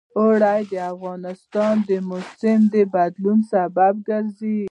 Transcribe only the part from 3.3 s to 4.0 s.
سبب